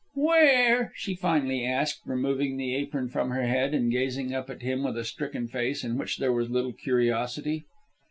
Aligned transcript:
"Where?" 0.15 0.93
she 0.95 1.13
finally 1.13 1.63
asked, 1.63 2.01
removing 2.07 2.57
the 2.57 2.73
apron 2.73 3.07
from 3.09 3.29
her 3.29 3.43
head 3.43 3.75
and 3.75 3.91
gazing 3.91 4.33
up 4.33 4.49
at 4.49 4.63
him 4.63 4.81
with 4.81 4.97
a 4.97 5.03
stricken 5.05 5.47
face 5.47 5.83
in 5.83 5.95
which 5.95 6.17
there 6.17 6.33
was 6.33 6.49
little 6.49 6.73
curiosity. 6.73 7.65